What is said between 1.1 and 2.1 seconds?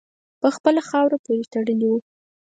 پوري تړلی وو.